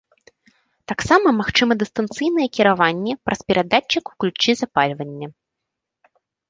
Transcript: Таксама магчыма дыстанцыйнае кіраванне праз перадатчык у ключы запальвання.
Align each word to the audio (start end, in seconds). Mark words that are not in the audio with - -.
Таксама 0.91 1.33
магчыма 1.41 1.73
дыстанцыйнае 1.83 2.47
кіраванне 2.59 3.13
праз 3.29 3.39
перадатчык 3.49 4.03
у 4.15 4.21
ключы 4.27 4.51
запальвання. 4.65 5.27